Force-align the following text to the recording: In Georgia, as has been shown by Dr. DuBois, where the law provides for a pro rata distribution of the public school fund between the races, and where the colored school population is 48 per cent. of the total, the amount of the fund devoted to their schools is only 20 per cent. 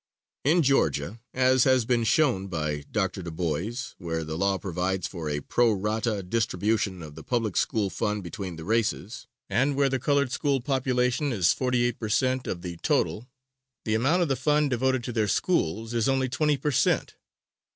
In 0.43 0.63
Georgia, 0.63 1.19
as 1.31 1.63
has 1.65 1.85
been 1.85 2.03
shown 2.05 2.47
by 2.47 2.85
Dr. 2.91 3.21
DuBois, 3.21 3.93
where 3.99 4.23
the 4.23 4.35
law 4.35 4.57
provides 4.57 5.05
for 5.05 5.29
a 5.29 5.41
pro 5.41 5.71
rata 5.71 6.23
distribution 6.23 7.03
of 7.03 7.13
the 7.13 7.21
public 7.21 7.55
school 7.55 7.91
fund 7.91 8.23
between 8.23 8.55
the 8.55 8.63
races, 8.65 9.27
and 9.47 9.75
where 9.75 9.89
the 9.89 9.99
colored 9.99 10.31
school 10.31 10.59
population 10.59 11.31
is 11.31 11.53
48 11.53 11.99
per 11.99 12.09
cent. 12.09 12.47
of 12.47 12.63
the 12.63 12.77
total, 12.77 13.29
the 13.85 13.93
amount 13.93 14.23
of 14.23 14.27
the 14.27 14.35
fund 14.35 14.71
devoted 14.71 15.03
to 15.03 15.13
their 15.13 15.27
schools 15.27 15.93
is 15.93 16.09
only 16.09 16.27
20 16.27 16.57
per 16.57 16.71
cent. 16.71 17.13